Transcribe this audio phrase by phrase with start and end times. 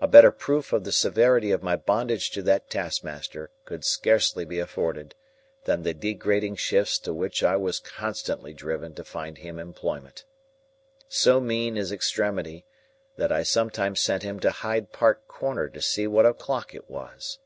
[0.00, 4.58] A better proof of the severity of my bondage to that taskmaster could scarcely be
[4.58, 5.14] afforded,
[5.66, 10.24] than the degrading shifts to which I was constantly driven to find him employment.
[11.06, 12.66] So mean is extremity,
[13.14, 17.38] that I sometimes sent him to Hyde Park corner to see what o'clock it was.